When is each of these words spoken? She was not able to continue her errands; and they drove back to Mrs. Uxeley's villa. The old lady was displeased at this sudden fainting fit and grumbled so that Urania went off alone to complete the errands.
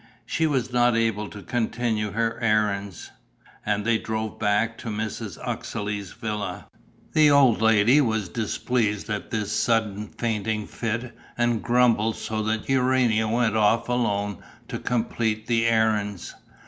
She 0.25 0.47
was 0.47 0.73
not 0.73 0.95
able 0.97 1.29
to 1.29 1.43
continue 1.43 2.09
her 2.13 2.39
errands; 2.41 3.11
and 3.63 3.85
they 3.85 3.99
drove 3.99 4.39
back 4.39 4.75
to 4.79 4.87
Mrs. 4.89 5.37
Uxeley's 5.47 6.11
villa. 6.13 6.65
The 7.13 7.29
old 7.29 7.61
lady 7.61 8.01
was 8.01 8.27
displeased 8.27 9.11
at 9.11 9.29
this 9.29 9.51
sudden 9.51 10.07
fainting 10.07 10.65
fit 10.65 11.15
and 11.37 11.61
grumbled 11.61 12.15
so 12.15 12.41
that 12.41 12.67
Urania 12.67 13.27
went 13.27 13.55
off 13.55 13.87
alone 13.89 14.39
to 14.69 14.79
complete 14.79 15.45
the 15.45 15.67
errands. 15.67 16.33